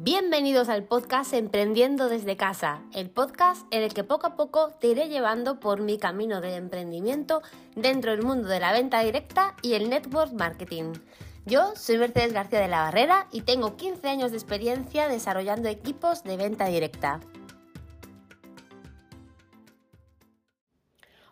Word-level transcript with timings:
Bienvenidos 0.00 0.68
al 0.68 0.84
podcast 0.84 1.32
Emprendiendo 1.32 2.08
desde 2.08 2.36
casa, 2.36 2.82
el 2.94 3.10
podcast 3.10 3.66
en 3.72 3.82
el 3.82 3.92
que 3.92 4.04
poco 4.04 4.28
a 4.28 4.36
poco 4.36 4.68
te 4.80 4.86
iré 4.86 5.08
llevando 5.08 5.58
por 5.58 5.80
mi 5.80 5.98
camino 5.98 6.40
de 6.40 6.54
emprendimiento 6.54 7.42
dentro 7.74 8.12
del 8.12 8.22
mundo 8.22 8.46
de 8.46 8.60
la 8.60 8.72
venta 8.72 9.00
directa 9.00 9.56
y 9.60 9.74
el 9.74 9.90
network 9.90 10.32
marketing. 10.34 10.92
Yo 11.46 11.74
soy 11.74 11.98
Mercedes 11.98 12.32
García 12.32 12.60
de 12.60 12.68
la 12.68 12.82
Barrera 12.82 13.26
y 13.32 13.40
tengo 13.40 13.76
15 13.76 14.08
años 14.08 14.30
de 14.30 14.36
experiencia 14.36 15.08
desarrollando 15.08 15.68
equipos 15.68 16.22
de 16.22 16.36
venta 16.36 16.66
directa. 16.66 17.18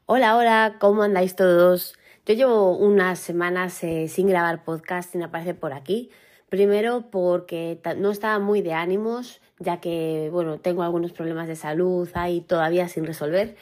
Hola, 0.06 0.36
hola, 0.36 0.76
¿cómo 0.80 1.04
andáis 1.04 1.36
todos? 1.36 1.96
Yo 2.26 2.34
llevo 2.34 2.76
unas 2.76 3.20
semanas 3.20 3.84
eh, 3.84 4.08
sin 4.08 4.26
grabar 4.26 4.64
podcast, 4.64 5.12
sin 5.12 5.22
aparecer 5.22 5.56
por 5.56 5.72
aquí. 5.72 6.10
Primero 6.48 7.10
porque 7.10 7.80
no 7.96 8.10
estaba 8.10 8.38
muy 8.38 8.62
de 8.62 8.72
ánimos, 8.72 9.40
ya 9.58 9.80
que 9.80 10.28
bueno, 10.32 10.58
tengo 10.58 10.82
algunos 10.82 11.12
problemas 11.12 11.48
de 11.48 11.56
salud 11.56 12.08
ahí 12.14 12.40
todavía 12.40 12.88
sin 12.88 13.04
resolver. 13.04 13.56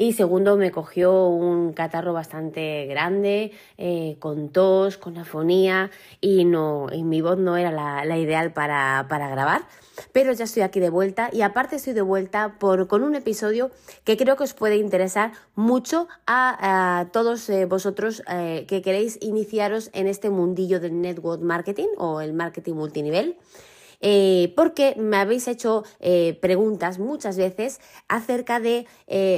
Y 0.00 0.14
segundo, 0.14 0.56
me 0.56 0.70
cogió 0.70 1.26
un 1.26 1.74
catarro 1.74 2.14
bastante 2.14 2.86
grande, 2.86 3.52
eh, 3.76 4.16
con 4.18 4.48
tos, 4.48 4.96
con 4.96 5.18
afonía, 5.18 5.90
y 6.22 6.46
no, 6.46 6.86
y 6.90 7.02
mi 7.02 7.20
voz 7.20 7.36
no 7.36 7.58
era 7.58 7.70
la, 7.70 8.16
ideal 8.16 8.50
para, 8.54 9.04
para 9.10 9.28
grabar 9.28 9.60
pero 10.12 10.32
ya 10.32 10.44
estoy 10.44 10.62
aquí 10.62 10.80
de 10.80 10.88
vuelta 10.88 11.28
y 11.30 11.42
aparte 11.42 11.76
estoy 11.76 11.92
de 11.92 12.00
vuelta 12.00 12.56
por, 12.58 12.88
con 12.88 13.02
un 13.02 13.14
episodio 13.14 13.70
que 14.04 14.16
creo 14.16 14.34
que 14.36 14.44
os 14.44 14.54
puede 14.54 14.76
interesar 14.76 15.32
mucho 15.54 16.08
a, 16.26 17.06
todos 17.12 17.50
eh, 17.50 17.66
vosotros 17.66 18.22
eh, 18.30 18.64
que 18.66 18.80
queréis 18.80 19.18
iniciaros 19.20 19.90
en 19.92 20.06
este 20.06 20.30
mundillo 20.30 20.80
del 20.80 21.02
network 21.02 21.42
marketing 21.42 21.88
o 21.98 22.22
el 22.22 22.32
marketing 22.32 22.72
multinivel. 22.72 23.36
Eh, 24.00 24.52
porque 24.56 24.94
me 24.96 25.16
habéis 25.18 25.46
hecho 25.48 25.84
preguntas 26.40 26.98
muchas 26.98 27.36
veces 27.36 27.80
acerca 28.08 28.58
de 28.60 28.86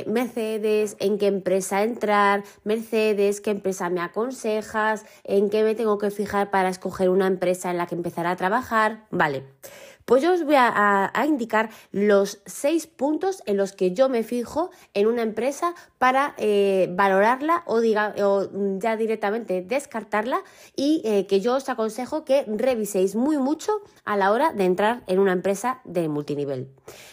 Mercedes, 0.07 0.97
en 1.01 1.19
qué 1.19 1.27
empresa 1.27 1.83
entrar, 1.83 2.45
Mercedes, 2.65 3.41
qué 3.41 3.51
empresa 3.51 3.91
me 3.91 4.01
aconsejas, 4.01 5.05
en 5.25 5.51
qué 5.51 5.63
me 5.65 5.75
tengo 5.75 5.99
que 5.99 6.11
fijar 6.11 6.51
para 6.51 6.69
escoger 6.69 7.09
una 7.11 7.27
empresa 7.27 7.71
en 7.71 7.79
la 7.79 7.87
que 7.87 7.95
empezar 7.95 8.27
a 8.27 8.37
trabajar. 8.37 9.07
Vale. 9.11 9.45
Pues 10.05 10.23
yo 10.23 10.33
os 10.33 10.45
voy 10.45 10.57
a, 10.57 11.13
indicar 11.27 11.71
los 11.93 12.43
seis 12.47 12.87
puntos 12.87 13.43
en 13.47 13.57
los 13.57 13.73
que 13.73 13.93
yo 13.93 14.09
me 14.09 14.23
fijo 14.23 14.71
en 14.95 15.07
una 15.07 15.23
empresa 15.23 15.75
para 15.99 16.35
eh, 16.37 16.89
valorarla 16.93 17.63
o, 17.67 17.81
diga, 17.81 18.15
o 18.19 18.49
ya 18.79 18.97
directamente 18.97 19.63
descartarla 19.63 20.43
y 20.77 21.03
eh, 21.05 21.27
que 21.27 21.41
yo 21.41 21.55
os 21.55 21.69
aconsejo 21.69 22.25
que 22.25 22.45
reviséis 22.47 23.15
muy 23.15 23.39
mucho 23.39 23.73
a 24.05 24.17
la 24.17 24.33
hora 24.33 24.53
de 24.53 24.65
entrar 24.65 25.03
en 25.07 25.19
una 25.19 25.33
empresa 25.33 25.81
de 25.85 26.09
multinivel. 26.09 26.69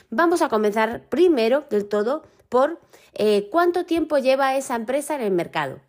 Vamos 0.09 0.41
a 0.41 0.49
comenzar 0.49 1.07
primero 1.09 1.65
del 1.69 1.87
todo 1.87 2.23
por 2.49 2.79
eh, 3.13 3.47
cuánto 3.51 3.85
tiempo 3.85 4.17
lleva 4.17 4.55
esa 4.55 4.75
empresa 4.75 5.15
en 5.15 5.21
el 5.21 5.31
mercado. 5.31 5.79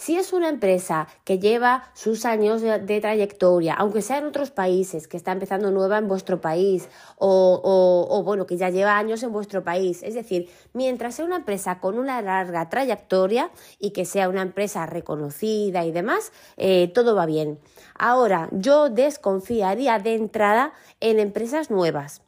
Si 0.00 0.16
es 0.16 0.32
una 0.32 0.48
empresa 0.48 1.08
que 1.24 1.40
lleva 1.40 1.90
sus 1.92 2.24
años 2.24 2.62
de, 2.62 3.00
trayectoria, 3.00 3.74
aunque 3.74 4.00
sea 4.00 4.18
en 4.18 4.26
otros 4.26 4.52
países, 4.52 5.08
que 5.08 5.16
está 5.16 5.32
empezando 5.32 5.72
nueva 5.72 5.98
en 5.98 6.06
vuestro 6.06 6.40
país 6.40 6.88
o, 7.16 8.06
o, 8.08 8.22
bueno, 8.22 8.46
que 8.46 8.56
ya 8.56 8.70
lleva 8.70 8.96
años 8.96 9.24
en 9.24 9.32
vuestro 9.32 9.64
país, 9.64 10.04
es 10.04 10.14
decir, 10.14 10.50
mientras 10.72 11.16
sea 11.16 11.24
una 11.24 11.34
empresa 11.34 11.80
con 11.80 11.98
una 11.98 12.22
larga 12.22 12.68
trayectoria 12.68 13.50
y 13.80 13.90
que 13.90 14.04
sea 14.04 14.28
una 14.28 14.42
empresa 14.42 14.86
reconocida 14.86 15.84
y 15.84 15.90
demás, 15.90 16.30
eh, 16.56 16.92
todo 16.94 17.16
va 17.16 17.26
bien. 17.26 17.58
Ahora, 17.98 18.48
yo 18.52 18.90
desconfiaría 18.90 19.98
de 19.98 20.14
entrada 20.14 20.74
en 21.00 21.18
empresas 21.18 21.72
nuevas. 21.72 22.22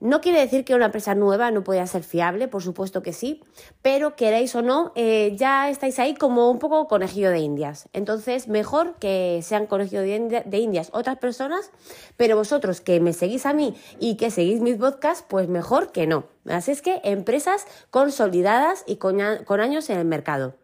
No 0.00 0.20
quiere 0.20 0.40
decir 0.40 0.64
que 0.64 0.74
una 0.74 0.86
empresa 0.86 1.14
nueva 1.14 1.50
no 1.50 1.64
pueda 1.64 1.86
ser 1.86 2.02
fiable, 2.02 2.48
por 2.48 2.62
supuesto 2.62 3.02
que 3.02 3.12
sí, 3.12 3.42
pero 3.80 4.14
queréis 4.14 4.54
o 4.54 4.62
no, 4.62 4.92
eh, 4.94 5.34
ya 5.36 5.70
estáis 5.70 5.98
ahí 5.98 6.14
como 6.14 6.50
un 6.50 6.58
poco 6.58 6.86
conejillo 6.86 7.30
de 7.30 7.38
indias. 7.38 7.88
Entonces, 7.92 8.48
mejor 8.48 8.96
que 8.98 9.40
sean 9.42 9.66
conejillo 9.66 10.02
de, 10.02 10.58
indias 10.58 10.90
otras 10.92 11.18
personas, 11.18 11.70
pero 12.16 12.36
vosotros 12.36 12.80
que 12.80 13.00
me 13.00 13.12
seguís 13.12 13.46
a 13.46 13.52
mí 13.52 13.74
y 13.98 14.16
que 14.16 14.30
seguís 14.30 14.60
mis 14.60 14.76
podcasts, 14.76 15.24
pues 15.26 15.48
mejor 15.48 15.92
que 15.92 16.06
no. 16.06 16.24
Así 16.46 16.72
es 16.72 16.82
que 16.82 17.00
empresas 17.02 17.66
consolidadas 17.90 18.84
y 18.86 18.96
con 18.96 19.20
años 19.20 19.88
en 19.88 19.98
el 19.98 20.04
mercado. 20.04 20.54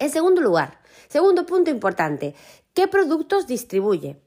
En 0.00 0.10
segundo 0.10 0.40
lugar, 0.40 0.78
segundo 1.08 1.44
punto 1.44 1.70
importante, 1.70 2.34
¿qué 2.78 2.86
productos 2.86 3.48
distribuye? 3.48 4.20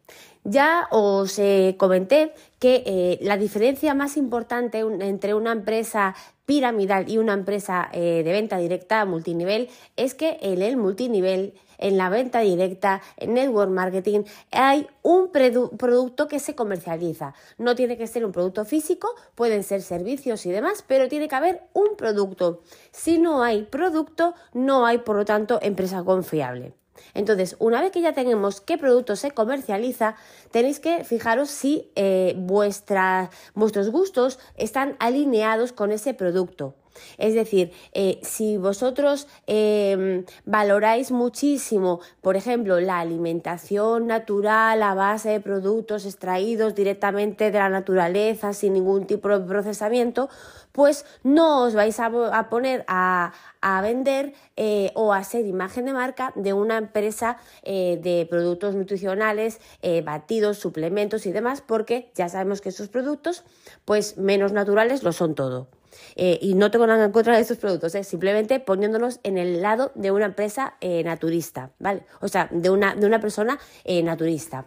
Ya 0.44 0.90
os 0.92 1.40
eh, 1.40 1.76
comenté 1.78 2.34
que 2.60 2.84
eh, 2.86 3.18
la 3.22 3.38
diferencia 3.38 3.94
más 3.94 4.18
importante 4.18 4.80
entre 4.80 5.34
una 5.34 5.54
empresa 5.54 6.16
piramidal 6.46 7.10
y 7.10 7.18
una 7.18 7.32
empresa 7.32 7.88
eh, 7.94 8.24
de 8.26 8.32
venta 8.34 8.58
directa 8.58 9.06
multinivel 9.06 9.70
es 9.96 10.16
que 10.16 10.38
en 10.42 10.62
el 10.62 10.76
multinivel, 10.76 11.54
en 11.78 11.96
la 11.96 12.10
venta 12.10 12.42
directa, 12.42 13.02
en 13.16 13.36
network 13.36 13.72
marketing, 13.72 14.24
hay 14.52 14.86
un 15.02 15.32
producto 15.32 16.28
que 16.28 16.40
se 16.40 16.54
comercializa. 16.54 17.34
No 17.58 17.74
tiene 17.74 17.98
que 17.98 18.06
ser 18.06 18.26
un 18.26 18.34
producto 18.34 18.66
físico, 18.66 19.16
pueden 19.34 19.64
ser 19.64 19.82
servicios 19.82 20.46
y 20.46 20.52
demás, 20.52 20.84
pero 20.86 21.08
tiene 21.08 21.30
que 21.30 21.36
haber 21.36 21.62
un 21.72 21.96
producto. 21.96 22.64
Si 22.92 23.18
no 23.18 23.44
hay 23.44 23.64
producto, 23.64 24.36
no 24.54 24.86
hay, 24.86 24.98
por 24.98 25.16
lo 25.16 25.24
tanto, 25.24 25.58
empresa 25.62 26.04
confiable. 26.04 26.74
Entonces, 27.14 27.56
una 27.60 27.82
vez 27.82 27.92
que 27.92 28.02
ya 28.02 28.14
tenemos 28.14 28.62
qué 28.62 28.78
producto 28.78 29.16
se 29.16 29.32
comercializa, 29.32 30.16
tenéis 30.52 30.80
que 30.80 31.04
fijaros 31.04 31.50
si 31.50 31.92
eh, 31.96 32.36
vuestros 32.38 33.90
gustos 33.90 34.40
están 34.56 34.96
alineados 35.00 35.72
con 35.72 35.92
ese 35.92 36.14
producto. 36.14 36.76
Es 37.18 37.34
decir, 37.34 37.72
eh, 37.94 38.20
si 38.22 38.58
vosotros 38.58 39.28
em, 39.48 40.26
valoráis 40.46 41.12
muchísimo, 41.12 42.00
por 42.22 42.36
ejemplo, 42.36 42.80
la 42.80 43.00
alimentación 43.00 44.08
natural 44.08 44.82
a 44.84 44.94
base 44.94 45.30
de 45.30 45.40
productos 45.40 46.06
extraídos 46.06 46.76
directamente 46.76 47.52
de 47.52 47.60
la 47.60 47.70
naturaleza, 47.70 48.54
sin 48.54 48.74
ningún 48.74 49.06
tipo 49.06 49.30
de 49.30 49.40
procesamiento, 49.40 50.30
pues 50.72 51.06
no 51.24 51.64
os 51.64 51.74
vais 51.74 52.00
a, 52.00 52.50
poner 52.50 52.86
a, 52.88 53.34
vender 53.82 54.34
eh, 54.56 54.92
o 54.96 55.12
a 55.14 55.24
ser 55.24 55.46
imagen 55.46 55.86
de 55.86 55.94
marca 55.94 56.32
de 56.36 56.54
una 56.54 56.78
empresa 56.78 57.38
eh, 57.64 58.00
de 58.02 58.26
productos 58.30 58.76
nutricionales, 58.76 59.60
batidos, 60.04 60.58
suplementos 60.58 61.26
y 61.26 61.32
demás, 61.32 61.62
porque 61.62 62.12
ya 62.16 62.30
sabemos 62.30 62.62
que 62.62 62.70
esos 62.70 62.88
productos, 62.88 63.44
pues 63.84 64.18
menos 64.18 64.54
naturales 64.54 65.04
lo 65.04 65.12
son 65.12 65.36
todo. 65.36 65.68
Eh, 66.16 66.40
y 66.42 66.54
no 66.56 66.72
tengo 66.72 66.88
nada 66.88 67.06
en 67.06 67.12
contra 67.12 67.36
de 67.36 67.42
estos 67.42 67.58
productos, 67.58 67.96
¿eh? 67.96 68.04
simplemente 68.04 68.60
poniéndonos 68.60 69.20
en 69.24 69.38
el 69.38 69.62
lado 69.62 69.92
de 69.96 70.12
una 70.12 70.26
empresa 70.26 70.76
eh, 70.82 71.04
naturista, 71.04 71.72
¿vale? 71.80 72.04
O 72.22 72.28
sea, 72.28 72.50
de 72.52 72.70
una, 72.70 72.96
de 72.96 73.06
una 73.06 73.20
persona 73.20 73.60
naturista. 74.04 74.66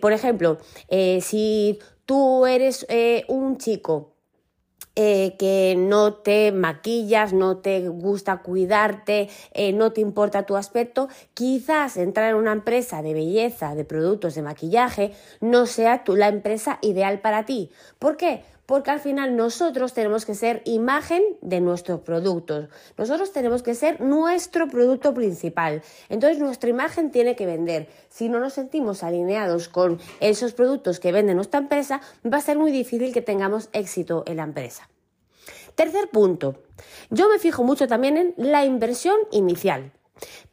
por 0.00 0.12
ejemplo, 0.12 0.58
si 1.20 1.78
tú 2.04 2.46
eres 2.46 2.86
un 3.28 3.58
chico 3.58 4.14
que 4.94 5.76
no 5.78 6.14
te 6.14 6.50
maquillas, 6.52 7.32
no 7.32 7.58
te 7.58 7.88
gusta 7.88 8.38
cuidarte, 8.42 9.28
no 9.74 9.92
te 9.92 10.00
importa 10.00 10.44
tu 10.44 10.56
aspecto, 10.56 11.08
quizás 11.34 11.96
entrar 11.96 12.30
en 12.30 12.36
una 12.36 12.52
empresa 12.52 13.02
de 13.02 13.14
belleza, 13.14 13.74
de 13.74 13.84
productos 13.84 14.34
de 14.34 14.42
maquillaje, 14.42 15.12
no 15.40 15.66
sea 15.66 16.02
la 16.06 16.28
empresa 16.28 16.78
ideal 16.82 17.20
para 17.20 17.44
ti. 17.44 17.70
¿Por 17.98 18.16
qué? 18.16 18.42
Porque 18.68 18.90
al 18.90 19.00
final 19.00 19.34
nosotros 19.34 19.94
tenemos 19.94 20.26
que 20.26 20.34
ser 20.34 20.60
imagen 20.66 21.22
de 21.40 21.62
nuestros 21.62 22.00
productos. 22.00 22.68
Nosotros 22.98 23.32
tenemos 23.32 23.62
que 23.62 23.74
ser 23.74 24.02
nuestro 24.02 24.68
producto 24.68 25.14
principal. 25.14 25.80
Entonces 26.10 26.38
nuestra 26.38 26.68
imagen 26.68 27.10
tiene 27.10 27.34
que 27.34 27.46
vender. 27.46 27.88
Si 28.10 28.28
no 28.28 28.40
nos 28.40 28.52
sentimos 28.52 29.02
alineados 29.02 29.70
con 29.70 29.98
esos 30.20 30.52
productos 30.52 31.00
que 31.00 31.12
vende 31.12 31.34
nuestra 31.34 31.60
empresa, 31.60 32.02
va 32.30 32.36
a 32.36 32.42
ser 32.42 32.58
muy 32.58 32.70
difícil 32.70 33.14
que 33.14 33.22
tengamos 33.22 33.70
éxito 33.72 34.22
en 34.26 34.36
la 34.36 34.42
empresa. 34.42 34.86
Tercer 35.74 36.10
punto. 36.10 36.62
Yo 37.08 37.30
me 37.30 37.38
fijo 37.38 37.64
mucho 37.64 37.88
también 37.88 38.18
en 38.18 38.34
la 38.36 38.66
inversión 38.66 39.16
inicial. 39.30 39.92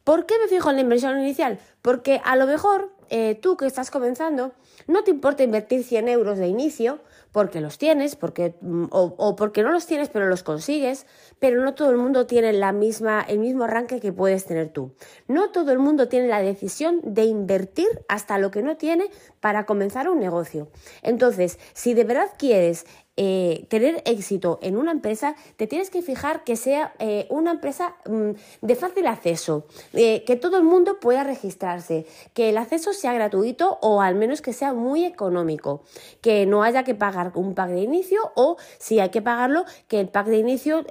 ¿Por 0.04 0.24
qué 0.24 0.36
me 0.38 0.48
fijo 0.48 0.70
en 0.70 0.76
la 0.76 0.82
inversión 0.82 1.20
inicial? 1.20 1.58
Porque 1.82 2.22
a 2.24 2.34
lo 2.36 2.46
mejor 2.46 2.96
eh, 3.10 3.34
tú 3.34 3.58
que 3.58 3.66
estás 3.66 3.90
comenzando 3.90 4.52
no 4.86 5.04
te 5.04 5.10
importa 5.10 5.42
invertir 5.42 5.84
100 5.84 6.08
euros 6.08 6.38
de 6.38 6.48
inicio, 6.48 7.00
porque 7.36 7.60
los 7.60 7.76
tienes, 7.76 8.16
porque, 8.16 8.54
mm, 8.62 8.86
o, 8.88 9.36
porque 9.36 9.62
no 9.62 9.70
los 9.70 9.84
tienes 9.84 10.08
pero 10.08 10.26
los 10.26 10.42
consigues, 10.42 11.04
pero 11.38 11.62
no 11.62 11.74
todo 11.74 11.90
el 11.90 11.98
mundo 11.98 12.26
tiene 12.26 12.54
la 12.54 12.72
misma, 12.72 13.20
el 13.28 13.40
mismo 13.40 13.64
arranque 13.64 14.00
que 14.00 14.10
puedes 14.10 14.46
tener 14.46 14.70
tú. 14.70 14.94
No 15.28 15.50
todo 15.50 15.70
el 15.70 15.78
mundo 15.78 16.08
tiene 16.08 16.28
la 16.28 16.40
decisión 16.40 17.02
de 17.04 17.26
invertir 17.26 17.88
hasta 18.08 18.38
lo 18.38 18.50
que 18.50 18.62
no 18.62 18.78
tiene 18.78 19.10
para 19.40 19.66
comenzar 19.66 20.08
un 20.08 20.18
negocio. 20.18 20.70
Entonces, 21.02 21.58
si 21.74 21.92
de 21.92 22.04
verdad 22.04 22.30
quieres 22.38 22.86
eh, 23.18 23.64
tener 23.70 24.02
éxito 24.04 24.58
en 24.60 24.76
una 24.76 24.92
empresa, 24.92 25.36
te 25.56 25.66
tienes 25.66 25.88
que 25.88 26.02
fijar 26.02 26.44
que 26.44 26.54
sea 26.54 26.94
eh, 26.98 27.26
una 27.30 27.50
empresa 27.50 27.96
mm, 28.04 28.32
de 28.60 28.74
fácil 28.76 29.06
acceso, 29.06 29.66
eh, 29.94 30.22
que 30.24 30.36
todo 30.36 30.58
el 30.58 30.64
mundo 30.64 31.00
pueda 31.00 31.24
registrarse, 31.24 32.06
que 32.34 32.50
el 32.50 32.58
acceso 32.58 32.92
sea 32.92 33.14
gratuito 33.14 33.78
o 33.80 34.02
al 34.02 34.16
menos 34.16 34.42
que 34.42 34.52
sea 34.52 34.74
muy 34.74 35.06
económico, 35.06 35.82
que 36.20 36.44
no 36.44 36.62
haya 36.62 36.84
que 36.84 36.94
pagar 36.94 37.32
un 37.36 37.54
pack 37.54 37.70
de 37.70 37.80
inicio 37.80 38.32
o 38.34 38.58
si 38.78 39.00
hay 39.00 39.08
que 39.08 39.22
pagarlo, 39.22 39.64
que 39.88 39.98
el 40.00 40.08
pack 40.08 40.26
de 40.26 40.36
inicio 40.36 40.84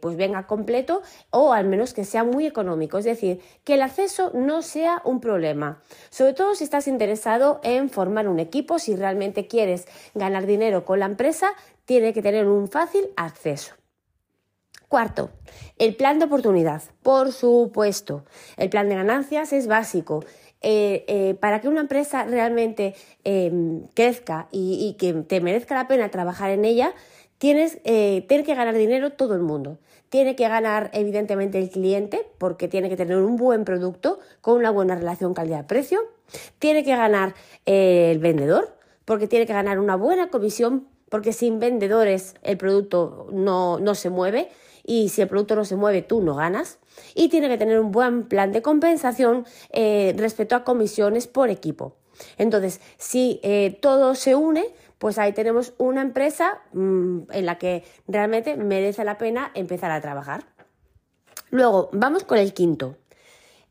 pues 0.00 0.16
venga 0.16 0.46
completo 0.46 1.02
o 1.30 1.52
al 1.52 1.66
menos 1.66 1.94
que 1.94 2.04
sea 2.04 2.22
muy 2.22 2.46
económico. 2.46 2.98
Es 2.98 3.04
decir, 3.04 3.40
que 3.64 3.74
el 3.74 3.82
acceso 3.82 4.30
no 4.34 4.62
sea 4.62 5.02
un 5.04 5.20
problema. 5.20 5.82
Sobre 6.10 6.32
todo 6.32 6.54
si 6.54 6.64
estás 6.64 6.86
interesado 6.86 7.60
en 7.62 7.90
formar 7.90 8.28
un 8.28 8.38
equipo, 8.38 8.78
si 8.78 8.94
realmente 8.94 9.48
quieres 9.48 9.86
ganar 10.14 10.46
dinero 10.46 10.84
con 10.84 11.00
la 11.00 11.06
empresa, 11.06 11.55
tiene 11.84 12.12
que 12.12 12.22
tener 12.22 12.46
un 12.46 12.68
fácil 12.68 13.08
acceso. 13.16 13.74
Cuarto, 14.88 15.30
el 15.78 15.96
plan 15.96 16.18
de 16.20 16.26
oportunidad. 16.26 16.82
Por 17.02 17.32
supuesto, 17.32 18.24
el 18.56 18.70
plan 18.70 18.88
de 18.88 18.94
ganancias 18.94 19.52
es 19.52 19.66
básico. 19.66 20.24
Eh, 20.62 21.04
eh, 21.08 21.34
para 21.34 21.60
que 21.60 21.68
una 21.68 21.80
empresa 21.80 22.24
realmente 22.24 22.94
em, 23.24 23.86
crezca 23.94 24.48
y, 24.50 24.96
que 24.98 25.12
te 25.12 25.40
merezca 25.40 25.74
la 25.74 25.86
pena 25.86 26.10
trabajar 26.10 26.50
en 26.50 26.64
ella, 26.64 26.94
tienes 27.38 27.78
eh, 27.84 28.24
tiene 28.28 28.42
que 28.44 28.54
ganar 28.54 28.74
dinero 28.74 29.12
todo 29.12 29.34
el 29.34 29.42
mundo. 29.42 29.78
Tiene 30.08 30.36
que 30.36 30.48
ganar, 30.48 30.90
evidentemente, 30.92 31.58
el 31.58 31.68
cliente, 31.68 32.26
porque 32.38 32.68
tiene 32.68 32.88
que 32.88 32.96
tener 32.96 33.16
un 33.16 33.36
buen 33.36 33.64
producto 33.64 34.20
con 34.40 34.56
una 34.56 34.70
buena 34.70 34.94
relación 34.94 35.34
calidad-precio. 35.34 36.00
Tiene 36.60 36.84
que 36.84 36.96
ganar 36.96 37.34
el 37.64 38.18
vendedor, 38.20 38.76
porque 39.04 39.26
tiene 39.26 39.46
que 39.46 39.52
ganar 39.52 39.80
una 39.80 39.96
buena 39.96 40.30
comisión, 40.30 40.86
porque 41.08 41.32
sin 41.32 41.58
vendedores 41.58 42.34
el 42.42 42.56
producto 42.56 43.28
no, 43.32 43.78
no 43.78 43.94
se 43.94 44.10
mueve 44.10 44.50
y 44.84 45.08
si 45.08 45.22
el 45.22 45.28
producto 45.28 45.56
no 45.56 45.64
se 45.64 45.76
mueve 45.76 46.02
tú 46.02 46.22
no 46.22 46.36
ganas. 46.36 46.78
Y 47.14 47.28
tiene 47.28 47.48
que 47.48 47.58
tener 47.58 47.78
un 47.78 47.92
buen 47.92 48.24
plan 48.24 48.52
de 48.52 48.62
compensación 48.62 49.44
eh, 49.70 50.14
respecto 50.16 50.56
a 50.56 50.64
comisiones 50.64 51.26
por 51.26 51.50
equipo. 51.50 51.96
Entonces, 52.38 52.80
si 52.96 53.40
eh, 53.42 53.78
todo 53.82 54.14
se 54.14 54.34
une, 54.34 54.64
pues 54.98 55.18
ahí 55.18 55.32
tenemos 55.32 55.74
una 55.76 56.00
empresa 56.00 56.62
mm, 56.72 57.32
en 57.32 57.46
la 57.46 57.58
que 57.58 57.84
realmente 58.08 58.56
merece 58.56 59.04
la 59.04 59.18
pena 59.18 59.50
empezar 59.54 59.90
a 59.90 60.00
trabajar. 60.00 60.46
Luego, 61.50 61.90
vamos 61.92 62.24
con 62.24 62.38
el 62.38 62.54
quinto. 62.54 62.96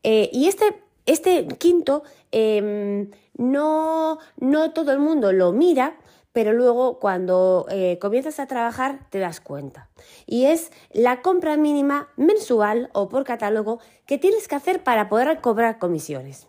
Eh, 0.02 0.30
y 0.32 0.46
este, 0.46 0.82
este 1.06 1.48
quinto 1.58 2.04
em, 2.30 3.10
no, 3.36 4.18
no 4.38 4.72
todo 4.72 4.92
el 4.92 4.98
mundo 4.98 5.32
lo 5.32 5.52
mira, 5.52 5.96
pero 6.36 6.52
luego 6.52 6.98
cuando 6.98 7.64
eh, 7.70 7.96
comienzas 7.98 8.40
a 8.40 8.46
trabajar 8.46 9.08
te 9.08 9.18
das 9.18 9.40
cuenta. 9.40 9.88
Y 10.26 10.44
es 10.44 10.70
la 10.92 11.22
compra 11.22 11.56
mínima 11.56 12.10
mensual 12.16 12.90
o 12.92 13.08
por 13.08 13.24
catálogo 13.24 13.80
que 14.04 14.18
tienes 14.18 14.46
que 14.46 14.54
hacer 14.54 14.84
para 14.84 15.08
poder 15.08 15.40
cobrar 15.40 15.78
comisiones. 15.78 16.46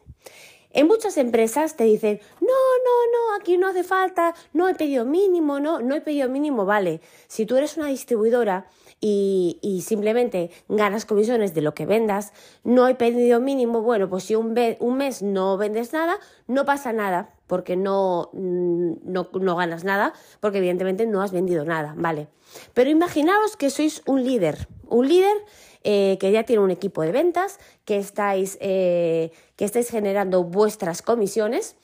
En 0.71 0.87
muchas 0.87 1.15
empresas 1.15 1.77
te 1.77 1.85
dicen, 1.85 2.19
no, 2.41 2.47
no, 2.47 3.29
no, 3.29 3.35
aquí 3.39 3.57
no 3.57 3.69
hace 3.69 3.85
falta, 3.85 4.35
no 4.51 4.67
he 4.67 4.75
pedido 4.75 5.05
mínimo, 5.05 5.61
no, 5.61 5.79
no 5.79 5.95
he 5.95 6.01
pedido 6.01 6.27
mínimo, 6.27 6.65
vale. 6.65 6.99
Si 7.27 7.45
tú 7.45 7.55
eres 7.55 7.77
una 7.77 7.87
distribuidora 7.87 8.67
y, 8.99 9.81
simplemente 9.85 10.51
ganas 10.67 11.05
comisiones 11.05 11.53
de 11.53 11.61
lo 11.61 11.73
que 11.73 11.85
vendas, 11.85 12.33
no 12.65 12.89
he 12.89 12.95
pedido 12.95 13.39
mínimo, 13.39 13.83
bueno, 13.83 14.09
pues 14.09 14.25
si 14.25 14.35
un, 14.35 14.53
un 14.81 14.97
mes 14.97 15.21
no 15.23 15.55
vendes 15.55 15.93
nada, 15.93 16.17
no 16.45 16.65
pasa 16.65 16.91
nada, 16.91 17.36
porque 17.47 17.75
no, 17.75 18.29
mm, 18.33 18.91
no, 19.03 19.29
no, 19.33 19.55
ganas 19.55 19.83
nada, 19.83 20.13
porque 20.39 20.59
evidentemente 20.59 21.07
no 21.07 21.21
has 21.21 21.31
vendido 21.31 21.65
nada, 21.65 21.93
¿vale? 21.97 22.27
Pero 22.73 22.89
imaginaos 22.89 23.57
que 23.57 23.69
sois 23.69 24.03
un 24.05 24.23
líder, 24.23 24.67
un 24.87 25.07
líder 25.07 25.37
eh, 25.83 26.17
que 26.19 26.31
ya 26.31 26.43
tiene 26.43 26.61
un 26.61 26.71
equipo 26.71 27.01
de 27.01 27.11
ventas, 27.11 27.59
que 27.85 27.97
estáis, 27.97 28.57
eh, 28.61 29.31
que 29.55 29.65
estáis 29.65 29.89
generando 29.89 30.43
vuestras 30.43 31.01
comisiones 31.01 31.75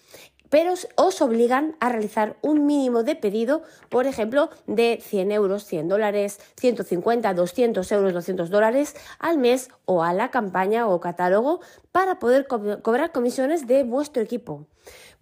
pero 0.54 0.76
os 0.98 1.20
obligan 1.20 1.76
a 1.80 1.90
realizar 1.90 2.38
un 2.44 2.68
mínimo 2.68 3.02
de 3.02 3.16
pedido, 3.16 3.64
por 3.90 4.06
ejemplo, 4.06 4.52
de 4.68 5.00
100 5.02 5.32
euros, 5.32 5.66
100 5.66 5.88
dólares, 5.90 6.40
150, 6.58 7.34
200 7.34 7.92
euros, 7.92 8.14
200 8.14 8.52
dólares 8.52 8.96
al 9.18 9.40
mes 9.40 9.72
o 9.86 10.04
a 10.04 10.14
la 10.14 10.30
campaña 10.30 10.88
o 10.88 11.00
catálogo 11.00 11.62
para 11.92 12.20
poder 12.20 12.46
cobrar 12.46 13.12
comisiones 13.12 13.66
de 13.66 13.82
vuestro 13.82 14.22
equipo. 14.22 14.68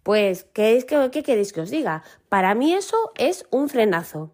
Pues, 0.03 0.45
¿qué, 0.53 0.83
¿qué 1.11 1.23
queréis 1.23 1.53
que 1.53 1.61
os 1.61 1.69
diga? 1.69 2.03
Para 2.29 2.55
mí 2.55 2.73
eso 2.73 3.11
es 3.17 3.45
un 3.51 3.69
frenazo. 3.69 4.31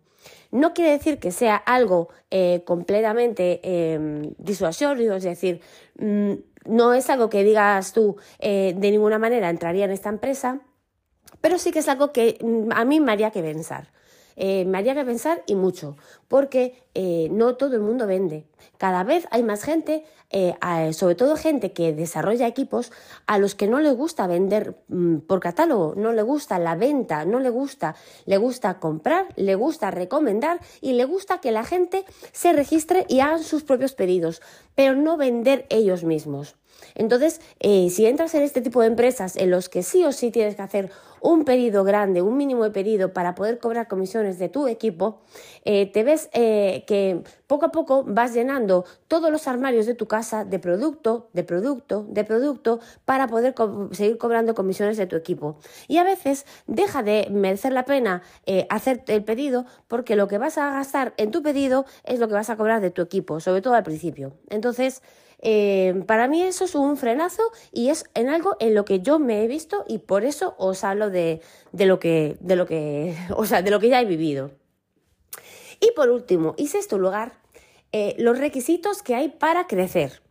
No 0.51 0.73
quiere 0.73 0.91
decir 0.91 1.19
que 1.19 1.31
sea 1.31 1.55
algo 1.55 2.09
eh, 2.31 2.63
completamente 2.65 3.59
eh, 3.63 4.33
disuasorio, 4.37 5.15
es 5.15 5.23
decir, 5.23 5.61
mm, 5.99 6.33
no 6.65 6.93
es 6.93 7.09
algo 7.09 7.29
que 7.29 7.43
digas 7.43 7.93
tú 7.93 8.17
eh, 8.39 8.73
de 8.77 8.91
ninguna 8.91 9.19
manera 9.19 9.49
entraría 9.49 9.85
en 9.85 9.91
esta 9.91 10.09
empresa, 10.09 10.61
pero 11.41 11.57
sí 11.59 11.71
que 11.71 11.79
es 11.79 11.87
algo 11.89 12.13
que 12.13 12.37
mm, 12.41 12.71
a 12.71 12.85
mí 12.85 12.99
me 12.99 13.11
haría 13.11 13.31
que 13.31 13.41
pensar. 13.41 13.91
Eh, 14.39 14.65
me 14.65 14.77
haría 14.77 14.93
que 14.93 15.03
pensar 15.03 15.41
y 15.47 15.55
mucho, 15.55 15.97
porque 16.27 16.75
eh, 16.93 17.27
no 17.31 17.55
todo 17.55 17.73
el 17.73 17.81
mundo 17.81 18.05
vende. 18.05 18.45
Cada 18.77 19.03
vez 19.03 19.27
hay 19.31 19.41
más 19.41 19.63
gente, 19.63 20.05
eh, 20.29 20.53
sobre 20.93 21.15
todo 21.15 21.35
gente 21.35 21.73
que 21.73 21.91
desarrolla 21.91 22.45
equipos, 22.45 22.91
a 23.25 23.39
los 23.39 23.55
que 23.55 23.65
no 23.67 23.79
le 23.79 23.91
gusta 23.91 24.27
vender 24.27 24.77
mm, 24.89 25.17
por 25.21 25.39
catálogo, 25.39 25.95
no 25.97 26.11
le 26.11 26.21
gusta 26.21 26.59
la 26.59 26.75
venta, 26.75 27.25
no 27.25 27.39
le 27.39 27.49
gusta, 27.49 27.95
le 28.25 28.37
gusta 28.37 28.79
comprar, 28.79 29.25
le 29.37 29.55
gusta 29.55 29.89
recomendar 29.89 30.59
y 30.81 30.93
le 30.93 31.05
gusta 31.05 31.41
que 31.41 31.51
la 31.51 31.63
gente 31.63 32.05
se 32.31 32.53
registre 32.53 33.07
y 33.09 33.21
hagan 33.21 33.43
sus 33.43 33.63
propios 33.63 33.93
pedidos, 33.93 34.43
pero 34.75 34.93
no 34.93 35.17
vender 35.17 35.65
ellos 35.69 36.03
mismos. 36.03 36.55
Entonces, 36.93 37.41
si 37.59 38.05
entras 38.05 38.35
en 38.35 38.43
este 38.43 38.61
tipo 38.61 38.81
de 38.81 38.87
empresas 38.87 39.35
en 39.35 39.49
los 39.49 39.67
que 39.67 39.81
sí 39.81 40.05
o 40.05 40.11
sí 40.11 40.29
tienes 40.29 40.55
que 40.55 40.61
hacer 40.61 40.91
un 41.21 41.45
pedido 41.45 41.83
grande, 41.83 42.21
un 42.21 42.37
mínimo 42.37 42.63
de 42.63 42.71
pedido 42.71 43.13
para 43.13 43.35
poder 43.35 43.59
cobrar 43.59 43.87
comisiones 43.87 44.39
de 44.39 44.49
tu 44.49 44.67
equipo, 44.67 45.21
eh, 45.65 45.91
te 45.91 46.03
ves 46.03 46.29
eh, 46.33 46.83
que 46.87 47.23
poco 47.47 47.65
a 47.65 47.71
poco 47.71 48.03
vas 48.07 48.33
llenando 48.33 48.85
todos 49.07 49.31
los 49.31 49.47
armarios 49.47 49.85
de 49.85 49.95
tu 49.95 50.07
casa 50.07 50.45
de 50.45 50.59
producto, 50.59 51.29
de 51.33 51.43
producto, 51.43 52.05
de 52.09 52.23
producto 52.23 52.79
para 53.05 53.27
poder 53.27 53.53
seguir 53.91 54.17
cobrando 54.17 54.55
comisiones 54.55 54.97
de 54.97 55.07
tu 55.07 55.15
equipo. 55.15 55.57
Y 55.87 55.97
a 55.97 56.03
veces 56.03 56.45
deja 56.67 57.03
de 57.03 57.27
merecer 57.31 57.73
la 57.73 57.85
pena 57.85 58.21
eh, 58.45 58.65
hacer 58.69 59.03
el 59.07 59.23
pedido 59.23 59.65
porque 59.87 60.15
lo 60.15 60.27
que 60.27 60.37
vas 60.37 60.57
a 60.57 60.71
gastar 60.71 61.13
en 61.17 61.31
tu 61.31 61.41
pedido 61.41 61.85
es 62.03 62.19
lo 62.19 62.27
que 62.27 62.33
vas 62.33 62.49
a 62.49 62.57
cobrar 62.57 62.81
de 62.81 62.91
tu 62.91 63.01
equipo, 63.01 63.39
sobre 63.39 63.61
todo 63.61 63.73
al 63.73 63.83
principio. 63.83 64.33
Entonces, 64.49 65.01
para 66.07 66.27
mí 66.27 66.41
eso 66.41 66.65
es 66.65 66.73
un 66.73 66.97
frenazo 66.97 67.43
y 67.71 67.89
es 67.89 68.05
en 68.15 68.27
algo 68.29 68.55
en 68.59 68.73
lo 68.73 68.85
que 68.85 69.01
yo 69.01 69.19
me 69.19 69.43
he 69.43 69.47
visto 69.47 69.85
y 69.87 69.99
por 69.99 70.25
eso 70.25 70.55
os 70.57 70.83
hablo 70.83 71.06
de, 71.09 71.41
lo 71.73 71.99
que, 71.99 72.37
de 72.39 72.55
lo 72.55 72.65
que, 72.65 73.15
o 73.35 73.45
sea, 73.45 73.61
de 73.61 73.71
lo 73.71 73.79
que 73.79 73.89
ya 73.89 74.01
he 74.01 74.05
vivido. 74.05 74.51
Y 75.79 75.91
por 75.91 76.09
último, 76.09 76.55
y 76.57 76.67
sexto 76.67 76.97
lugar, 76.97 77.33
eh, 77.91 78.15
los 78.17 78.37
requisitos 78.37 79.03
que 79.03 79.15
hay 79.15 79.29
para 79.29 79.67
crecer. 79.67 80.21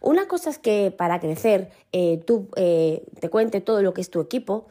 Una 0.00 0.28
cosa 0.28 0.50
es 0.50 0.58
que 0.58 0.90
para 0.90 1.20
crecer 1.20 1.70
eh, 1.92 2.20
tú 2.26 2.48
te 2.54 3.30
cuente 3.30 3.60
todo 3.60 3.82
lo 3.82 3.94
que 3.94 4.00
es 4.00 4.10
tu 4.10 4.20
equipo, 4.20 4.66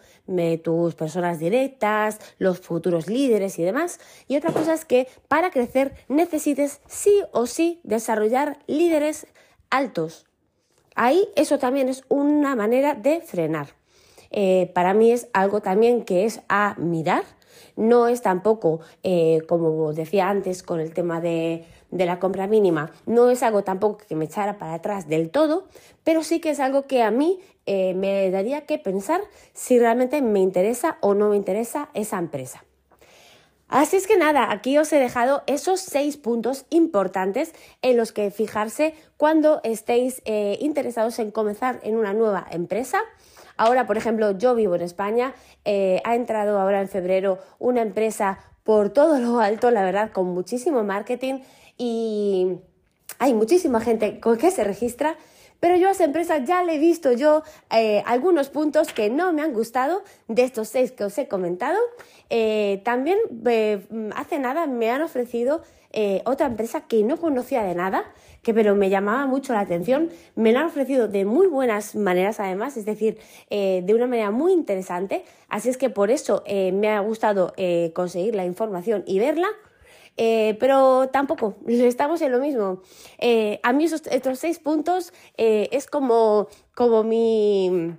tus 0.63 0.95
personas 0.95 1.39
directas, 1.39 2.19
los 2.37 2.59
futuros 2.59 3.07
líderes 3.07 3.57
y 3.59 3.63
demás. 3.63 3.99
Y 4.27 4.37
otra 4.37 4.51
cosa 4.51 4.73
es 4.73 4.85
que 4.85 5.07
para 5.27 5.49
crecer 5.51 5.93
necesites 6.07 6.81
sí 6.87 7.23
o 7.31 7.47
sí 7.47 7.79
desarrollar 7.83 8.59
líderes 8.67 9.27
altos. 9.69 10.25
Ahí 10.95 11.29
eso 11.35 11.57
también 11.57 11.87
es 11.87 12.03
una 12.09 12.55
manera 12.55 12.93
de 12.95 13.21
frenar. 13.21 13.80
Eh, 14.31 14.71
para 14.73 14.93
mí 14.93 15.11
es 15.11 15.27
algo 15.33 15.61
también 15.61 16.03
que 16.03 16.25
es 16.25 16.41
a 16.49 16.75
mirar. 16.77 17.23
No 17.75 18.07
es 18.07 18.21
tampoco, 18.21 18.79
eh, 19.03 19.41
como 19.47 19.93
decía 19.93 20.29
antes 20.29 20.63
con 20.63 20.79
el 20.79 20.93
tema 20.93 21.21
de, 21.21 21.65
la 21.91 22.19
compra 22.19 22.47
mínima, 22.47 22.91
no 23.05 23.29
es 23.29 23.43
algo 23.43 23.63
tampoco 23.63 23.99
que 24.07 24.15
me 24.15 24.25
echara 24.25 24.57
para 24.57 24.75
atrás 24.75 25.07
del 25.07 25.29
todo, 25.29 25.67
pero 26.03 26.23
sí 26.23 26.39
que 26.39 26.51
es 26.51 26.59
algo 26.59 26.83
que 26.83 27.03
a 27.03 27.11
mí 27.11 27.39
eh, 27.65 27.93
me 27.93 28.31
daría 28.31 28.65
que 28.65 28.77
pensar 28.77 29.21
si 29.53 29.77
realmente 29.77 30.21
me 30.21 30.39
interesa 30.39 30.97
o 31.01 31.13
no 31.13 31.29
me 31.29 31.37
interesa 31.37 31.89
esa 31.93 32.17
empresa. 32.17 32.63
Así 33.71 33.95
es 33.95 34.05
que 34.05 34.17
nada, 34.17 34.51
aquí 34.51 34.77
os 34.77 34.91
he 34.91 34.99
dejado 34.99 35.43
esos 35.47 35.79
seis 35.79 36.17
puntos 36.17 36.65
importantes 36.69 37.53
en 37.81 37.95
los 37.95 38.11
que 38.11 38.29
fijarse 38.29 38.93
cuando 39.15 39.61
estéis 39.63 40.21
eh, 40.25 40.57
interesados 40.59 41.19
en 41.19 41.31
comenzar 41.31 41.79
en 41.83 41.95
una 41.95 42.13
nueva 42.13 42.45
empresa. 42.51 42.99
Ahora, 43.57 43.87
por 43.87 43.97
ejemplo, 43.97 44.37
yo 44.37 44.55
vivo 44.55 44.75
en 44.75 44.81
España, 44.81 45.33
eh, 45.65 46.01
ha 46.03 46.15
entrado 46.15 46.59
ahora 46.59 46.81
en 46.81 46.89
febrero 46.89 47.39
una 47.59 47.81
empresa 47.81 48.39
por 48.63 48.89
todo 48.89 49.19
lo 49.19 49.39
alto, 49.39 49.71
la 49.71 49.83
verdad, 49.83 50.11
con 50.11 50.27
muchísimo 50.27 50.83
marketing 50.83 51.41
y 51.77 52.57
hay 53.19 53.33
muchísima 53.33 53.81
gente 53.81 54.19
con 54.19 54.37
que 54.37 54.51
se 54.51 54.63
registra 54.63 55.15
Pero 55.61 55.75
yo 55.75 55.89
a 55.89 55.91
esa 55.91 56.05
empresa 56.05 56.39
ya 56.39 56.63
le 56.63 56.75
he 56.75 56.79
visto 56.79 57.13
yo 57.13 57.43
eh, 57.71 58.01
algunos 58.07 58.49
puntos 58.49 58.91
que 58.91 59.11
no 59.11 59.31
me 59.31 59.43
han 59.43 59.53
gustado 59.53 60.03
de 60.27 60.41
estos 60.41 60.69
seis 60.69 60.91
que 60.91 61.03
os 61.03 61.15
he 61.19 61.27
comentado. 61.27 61.77
Eh, 62.31 62.81
también 62.83 63.19
eh, 63.45 63.85
hace 64.15 64.39
nada 64.39 64.65
me 64.65 64.89
han 64.89 65.03
ofrecido 65.03 65.61
otra 66.23 66.45
empresa 66.45 66.87
que 66.87 67.03
no 67.03 67.17
conocía 67.17 67.63
de 67.63 67.75
nada, 67.75 68.05
que 68.43 68.53
pero 68.53 68.75
me 68.75 68.89
llamaba 68.89 69.25
mucho 69.27 69.51
la 69.51 69.59
atención. 69.59 70.09
Me 70.35 70.53
la 70.53 70.61
han 70.61 70.67
ofrecido 70.67 71.09
de 71.09 71.25
muy 71.25 71.47
buenas 71.47 71.95
maneras 71.95 72.39
además, 72.39 72.77
es 72.77 72.85
decir, 72.85 73.17
de 73.49 73.93
una 73.93 74.07
manera 74.07 74.31
muy 74.31 74.53
interesante. 74.53 75.25
Así 75.49 75.67
es 75.67 75.75
que 75.75 75.89
por 75.89 76.09
eso 76.09 76.45
me 76.47 76.87
ha 76.87 77.01
gustado 77.01 77.53
conseguir 77.93 78.35
la 78.35 78.45
información 78.45 79.03
y 79.05 79.19
verla. 79.19 79.49
Eh, 80.23 80.55
pero 80.59 81.09
tampoco, 81.11 81.55
estamos 81.67 82.21
en 82.21 82.31
lo 82.31 82.37
mismo. 82.37 82.83
Eh, 83.17 83.59
a 83.63 83.73
mí 83.73 83.85
estos 83.85 84.37
seis 84.37 84.59
puntos 84.59 85.13
eh, 85.35 85.67
es 85.71 85.87
como, 85.87 86.47
como 86.75 87.03
mi 87.03 87.95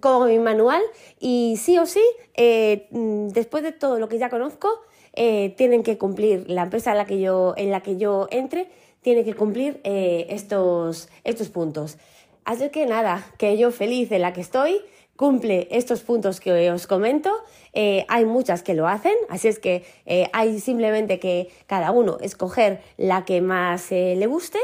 como 0.00 0.26
mi 0.26 0.38
manual 0.38 0.82
y 1.18 1.56
sí 1.56 1.78
o 1.78 1.86
sí, 1.86 2.02
después 2.36 3.64
de 3.64 3.72
todo 3.72 3.98
lo 3.98 4.08
que 4.08 4.18
ya 4.18 4.30
conozco, 4.30 4.68
tienen 5.12 5.82
que 5.82 5.98
cumplir, 5.98 6.48
la 6.48 6.62
empresa 6.62 6.92
en 6.92 6.98
la 6.98 7.06
que 7.06 7.18
yo, 7.20 7.54
en 7.56 7.72
la 7.72 7.80
que 7.80 7.96
yo 7.96 8.28
entre, 8.30 8.70
tiene 9.00 9.24
que 9.24 9.34
cumplir 9.34 9.80
estos, 9.82 11.08
estos 11.24 11.48
puntos. 11.48 11.98
Así 12.44 12.68
que 12.70 12.86
nada, 12.86 13.26
que 13.36 13.58
yo 13.58 13.72
feliz 13.72 14.12
en 14.12 14.22
la 14.22 14.32
que 14.32 14.42
estoy, 14.42 14.80
cumple 15.20 15.68
estos 15.70 16.00
puntos 16.00 16.40
que 16.40 16.70
os 16.70 16.86
comento. 16.86 17.30
Eh, 17.74 18.06
hay 18.08 18.24
muchas 18.24 18.62
que 18.62 18.72
lo 18.72 18.88
hacen, 18.88 19.12
así 19.28 19.48
es 19.48 19.58
que 19.58 19.84
eh, 20.06 20.30
hay 20.32 20.60
simplemente 20.60 21.18
que 21.18 21.50
cada 21.66 21.90
uno 21.90 22.16
escoger 22.22 22.80
la 22.96 23.26
que 23.26 23.42
más 23.42 23.92
eh, 23.92 24.14
le 24.16 24.26
guste. 24.26 24.58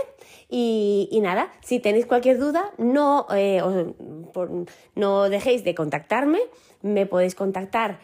Y, 0.49 1.11
nada, 1.21 1.53
si 1.61 1.79
tenéis 1.79 2.07
cualquier 2.07 2.39
duda, 2.39 2.71
no, 2.79 3.27
no 4.95 5.29
dejéis 5.29 5.63
de 5.63 5.75
contactarme. 5.75 6.39
Me 6.81 7.05
podéis 7.05 7.35
contactar 7.35 7.99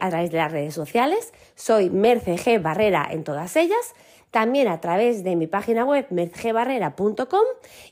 a 0.00 0.08
través 0.10 0.30
de 0.32 0.36
las 0.36 0.52
redes 0.52 0.74
sociales. 0.74 1.32
Soy 1.54 1.88
Merce 1.88 2.34
G. 2.34 2.60
Barrera 2.60 3.08
en 3.10 3.24
todas 3.24 3.56
ellas 3.56 3.94
también 4.30 4.68
a 4.68 4.80
través 4.80 5.24
de 5.24 5.36
mi 5.36 5.46
página 5.46 5.84
web 5.84 6.06
mercebarrera.com 6.10 7.44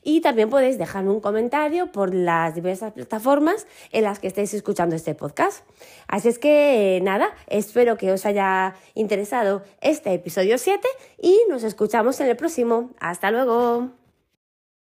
y 0.02 0.20
también 0.20 0.50
podéis 0.50 0.78
dejarme 0.78 1.10
un 1.10 1.20
comentario 1.20 1.90
por 1.90 2.14
las 2.14 2.54
diversas 2.54 2.92
plataformas 2.92 3.66
en 3.92 4.04
las 4.04 4.18
que 4.18 4.28
estéis 4.28 4.54
escuchando 4.54 4.96
este 4.96 5.14
podcast. 5.14 5.64
Así 6.06 6.28
es 6.28 6.38
que 6.38 7.00
nada, 7.02 7.34
espero 7.46 7.96
que 7.96 8.12
os 8.12 8.26
haya 8.26 8.74
interesado 8.94 9.62
este 9.80 10.12
episodio 10.12 10.58
7 10.58 10.86
y 11.20 11.40
nos 11.48 11.64
escuchamos 11.64 12.20
en 12.20 12.28
el 12.28 12.36
próximo. 12.36 12.90
Hasta 13.00 13.30
luego. 13.30 14.07